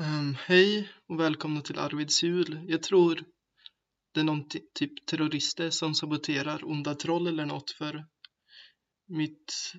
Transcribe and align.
Um, 0.00 0.36
hej 0.46 0.88
och 1.08 1.20
välkomna 1.20 1.60
till 1.60 1.78
Arvids 1.78 2.22
jul. 2.22 2.64
Jag 2.68 2.82
tror 2.82 3.24
det 4.14 4.20
är 4.20 4.24
någon 4.24 4.48
typ 4.74 5.06
terrorister 5.06 5.70
som 5.70 5.94
saboterar 5.94 6.64
onda 6.64 6.94
troll 6.94 7.26
eller 7.26 7.46
något 7.46 7.70
för 7.70 8.04
mitt... 9.08 9.72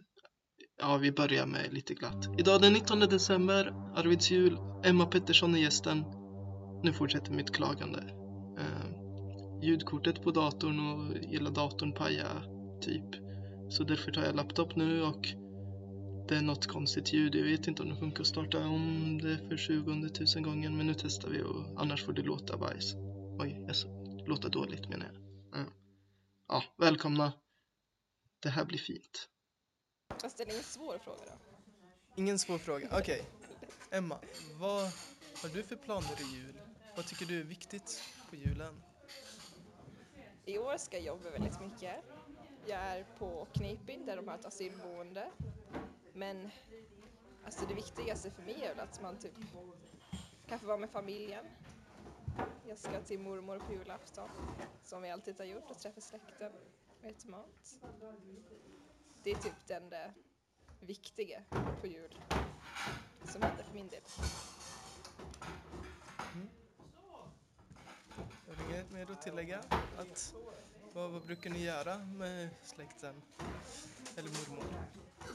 Ja, 0.78 0.98
vi 0.98 1.12
börjar 1.12 1.46
med 1.46 1.74
lite 1.74 1.94
glatt. 1.94 2.40
Idag 2.40 2.62
den 2.62 2.74
19 2.74 3.00
december, 3.00 3.74
Arvids 3.96 4.32
jul. 4.32 4.58
Emma 4.84 5.06
Pettersson 5.06 5.56
är 5.56 5.60
gästen. 5.60 6.04
Nu 6.84 6.94
fortsätter 6.94 7.32
mitt 7.32 7.56
klagande. 7.56 8.00
Um, 8.58 9.62
ljudkortet 9.64 10.24
på 10.24 10.32
datorn 10.32 10.80
och 10.80 11.18
hela 11.30 11.50
datorn 11.50 11.94
paja 11.94 12.44
typ. 12.82 13.16
Så 13.70 13.84
därför 13.84 14.12
tar 14.12 14.24
jag 14.24 14.36
laptop 14.36 14.76
nu 14.76 15.02
och 15.02 15.28
det 16.32 16.38
är 16.38 16.42
något 16.42 16.68
konstigt 16.68 17.14
ljud. 17.14 17.36
Jag 17.36 17.44
vet 17.44 17.68
inte 17.68 17.84
om 17.84 17.90
det 17.90 17.96
funkar 17.96 18.22
att 18.22 18.28
starta 18.28 18.58
om 18.58 19.22
det 19.22 19.38
för 19.38 19.58
20 19.58 20.10
tusen 20.10 20.44
gången 20.44 20.78
men 20.78 20.88
nu 20.88 20.94
testar 20.94 21.30
vi 21.30 21.44
och 21.44 21.82
annars 21.82 22.06
får 22.06 22.14
det 22.14 22.22
låta 22.22 22.58
bajs. 22.58 22.94
Oj, 23.40 23.66
alltså, 23.68 23.88
låta 24.28 24.50
dåligt 24.50 24.90
menar 24.90 25.06
jag. 25.06 25.16
Ja. 25.60 25.66
ja, 26.48 26.64
välkomna. 26.78 27.34
Det 28.40 28.50
här 28.50 28.66
blir 28.66 28.80
fint. 28.80 29.30
Jag 30.22 30.32
ställer 30.32 30.52
ingen 30.52 30.64
svår 30.64 30.98
fråga 30.98 31.22
då. 31.26 31.62
Ingen 32.16 32.40
svår 32.40 32.58
fråga, 32.58 32.88
okej. 32.92 33.00
Okay. 33.00 33.98
Emma, 34.00 34.20
vad 34.60 34.84
har 35.42 35.50
du 35.54 35.64
för 35.64 35.76
planer 35.76 36.22
i 36.22 36.36
jul? 36.36 36.62
Vad 36.96 37.06
tycker 37.08 37.26
du 37.26 37.40
är 37.40 37.44
viktigt 37.44 38.04
på 38.30 38.36
julen? 38.36 38.84
I 40.46 40.58
år 40.58 40.78
ska 40.78 40.98
jag 40.98 41.06
jobba 41.06 41.30
väldigt 41.30 41.62
mycket. 41.62 41.96
Jag 42.66 42.80
är 42.80 43.06
på 43.20 43.48
Kniping 43.54 44.06
där 44.06 44.16
de 44.16 44.28
har 44.28 44.36
ett 44.36 44.46
asylboende 44.46 45.28
men 46.14 46.52
alltså 47.46 47.66
det 47.66 47.74
viktigaste 47.74 48.32
för 48.32 48.42
mig 48.42 48.64
är 48.64 48.76
väl 48.76 48.80
att 48.80 49.02
man 49.02 49.20
typ 49.20 49.34
kan 50.48 50.60
få 50.60 50.66
vara 50.66 50.78
med 50.78 50.90
familjen. 50.90 51.46
Jag 52.68 52.78
ska 52.78 53.02
till 53.02 53.20
mormor 53.20 53.60
på 53.60 53.74
julafton, 53.74 54.30
som 54.84 55.02
vi 55.02 55.10
alltid 55.10 55.38
har 55.38 55.46
gjort, 55.46 55.72
och 55.72 55.80
träffa 55.80 56.02
släkten 56.02 56.52
och 57.00 57.06
äta 57.06 57.28
mat. 57.28 57.80
Det 59.24 59.32
är 59.32 59.36
typ 59.36 59.68
det 59.68 59.74
enda 59.74 60.14
viktiga 60.80 61.44
på 61.82 61.88
jul 61.88 62.22
som 63.26 63.42
händer 63.42 63.64
för 63.64 63.74
min 63.74 63.88
del. 63.88 64.02
Mm. 66.34 66.50
Jag 68.48 68.56
har 68.56 68.64
inget 68.64 68.92
mer 68.92 69.12
att 69.12 69.22
tillägga. 69.22 69.60
Att, 69.98 70.34
vad, 70.94 71.12
vad 71.12 71.26
brukar 71.26 71.50
ni 71.50 71.64
göra 71.64 71.98
med 71.98 72.50
släkten? 72.64 73.22
Eller 74.18 74.30
mormor? 74.30 74.66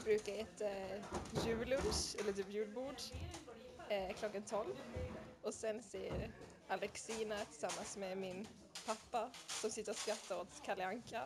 Brukar 0.07 0.33
äta 0.33 0.69
eh, 0.69 1.01
jullunch, 1.45 2.15
eller 2.19 2.33
typ 2.33 2.49
julbord, 2.49 2.95
eh, 3.89 4.15
klockan 4.15 4.41
12. 4.41 4.75
Och 5.41 5.53
sen 5.53 5.83
ser 5.83 6.31
Alexina 6.67 7.35
tillsammans 7.45 7.97
med 7.97 8.17
min 8.17 8.47
pappa 8.85 9.31
som 9.47 9.71
sitter 9.71 9.91
och 9.91 9.97
skrattar 9.97 10.41
åt 10.41 10.63
Kalle 10.65 10.85
Anka. 10.85 11.23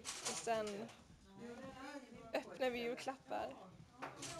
Och 0.00 0.38
sen 0.44 0.88
öppnar 2.34 2.70
vi 2.70 2.78
julklappar. 2.78 3.56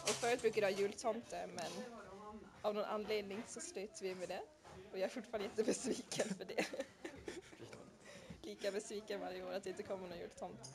Och 0.03 0.09
förut 0.09 0.41
brukade 0.41 0.67
jag 0.67 0.77
ha 0.77 0.81
jultomte 0.81 1.47
men 1.47 1.73
av 2.63 2.75
någon 2.75 2.85
anledning 2.85 3.43
så 3.47 3.61
slutade 3.61 4.09
vi 4.09 4.15
med 4.15 4.29
det. 4.29 4.43
Och 4.93 4.99
jag 4.99 5.05
är 5.05 5.09
fortfarande 5.09 5.49
jättebesviken 5.49 6.29
för 6.29 6.45
det. 6.45 6.67
Lika 8.43 8.71
besviken 8.71 9.21
varje 9.21 9.45
år 9.45 9.53
att 9.53 9.65
det 9.65 9.71
inte 9.71 9.83
kommer 9.83 10.09
någon 10.09 10.19
jultomte. 10.19 10.69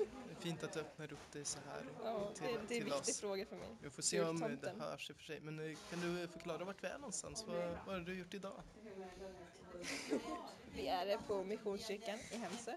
Mm 0.00 0.30
fint 0.40 0.64
att 0.64 0.72
du 0.72 0.80
öppnar 0.80 1.12
upp 1.12 1.32
dig 1.32 1.44
så 1.44 1.58
här 1.58 1.84
ja, 2.04 2.30
till, 2.34 2.44
det, 2.44 2.50
det 2.68 2.74
är 2.74 2.80
en 2.80 2.84
viktig 2.84 3.00
oss. 3.00 3.20
fråga 3.20 3.46
för 3.46 3.56
mig. 3.56 3.68
Vi 3.82 3.90
får 3.90 4.02
se 4.02 4.22
om 4.22 4.58
det 4.62 4.72
hörs 4.78 5.10
i 5.10 5.12
och 5.12 5.16
för 5.16 5.24
sig. 5.24 5.40
Men 5.40 5.70
eh, 5.70 5.76
kan 5.90 6.00
du 6.00 6.28
förklara 6.28 6.64
vart 6.64 6.84
vi 6.84 6.88
är 6.88 6.98
någonstans? 6.98 7.44
Vad, 7.46 7.56
vad 7.86 7.94
har 7.94 8.00
du 8.00 8.18
gjort 8.18 8.34
idag? 8.34 8.62
vi 10.74 10.88
är 10.88 11.18
på 11.18 11.44
Missionskyrkan 11.44 12.18
i 12.32 12.36
Hemsö. 12.36 12.76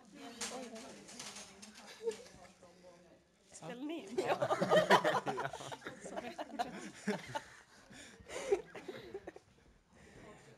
Ställning? 3.52 4.18
Ja. 4.28 4.58
ja. 5.26 5.50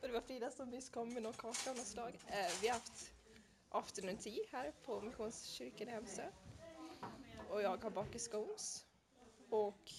det 0.00 0.08
var 0.08 0.20
Frida 0.20 0.50
som 0.50 0.70
nyss 0.70 0.90
kom 0.90 1.14
med 1.14 1.22
någon 1.22 1.32
kaka 1.32 1.70
av 1.70 1.76
något 1.76 1.86
slag. 1.86 2.18
Eh, 2.26 2.52
vi 2.60 2.68
har 2.68 2.74
haft 2.74 3.12
afternoon 3.68 4.16
tea 4.16 4.44
här 4.52 4.72
på 4.84 5.00
Missionskyrkan 5.00 5.88
i 5.88 5.90
Hemsö 5.90 6.22
jag 7.66 7.82
har 7.82 7.90
bakat 7.90 8.20
scones. 8.20 8.86
Och 9.50 9.92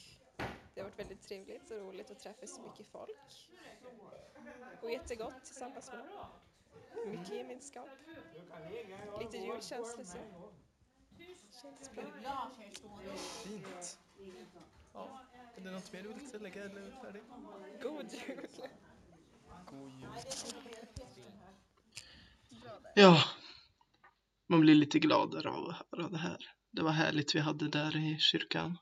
det 0.74 0.82
har 0.82 0.84
varit 0.84 1.00
väldigt 1.00 1.22
trevligt 1.22 1.72
och 1.72 1.78
roligt 1.78 2.12
att 2.12 2.20
träffa 2.20 2.48
så 2.48 2.62
mycket 2.62 2.88
folk. 2.88 3.50
Och 4.82 4.92
jättegott 4.92 5.46
tillsammans 5.46 5.92
med 5.92 6.00
dem. 6.00 6.28
Mycket 7.08 7.34
gemenskap. 7.34 7.90
Lite 9.20 9.38
julkänsla 9.38 10.04
så. 10.04 10.18
Känns 11.62 11.92
bra. 11.92 12.52
Fint. 13.44 14.00
Ja. 14.94 15.22
Är 15.56 15.62
det 15.62 15.72
något 15.72 15.94
mer 15.94 16.04
du 16.04 16.14
vill 16.14 16.30
tillägga 16.30 16.64
eller 16.64 16.82
är 16.82 16.92
färdig? 16.92 17.22
God 17.82 18.14
jul! 18.14 18.48
God 19.66 19.92
jul. 19.92 20.08
Ja, 22.94 23.24
man 24.50 24.60
blir 24.60 24.76
lite 24.76 25.00
gladare 25.00 25.50
av 25.50 25.70
att 25.70 25.88
höra 25.92 26.10
det 26.10 26.18
här 26.18 26.58
det 26.78 26.84
var 26.84 26.92
härligt 26.92 27.36
vi 27.36 27.40
hade 27.40 27.68
där 27.68 27.98
i 27.98 28.18
kyrkan. 28.20 28.78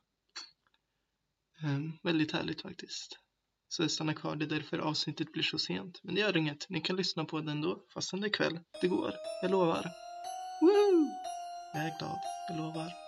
Um, 1.64 2.00
väldigt 2.04 2.32
härligt 2.32 2.62
faktiskt. 2.62 3.20
Så 3.68 3.84
jag 3.84 3.92
stannar 3.92 4.14
kvar, 4.14 4.36
det 4.36 4.46
är 4.46 4.50
därför 4.50 4.80
avsnittet 4.80 5.32
blir 5.32 5.44
så 5.44 5.60
sent. 5.60 6.00
Men 6.04 6.16
det 6.16 6.22
gör 6.22 6.38
inget, 6.38 6.70
ni 6.70 6.82
kan 6.82 6.96
lyssna 6.96 7.26
på 7.26 7.42
det 7.42 7.52
ändå, 7.52 7.84
fastän 7.94 8.22
det 8.22 8.28
är 8.28 8.34
kväll. 8.34 8.60
Det 8.82 8.88
går, 8.88 9.14
jag 9.42 9.52
lovar. 9.52 9.92
Woo! 10.62 11.08
Jag 11.74 11.84
är 11.84 12.00
glad, 12.00 12.20
jag 12.50 12.58
lovar. 12.58 13.05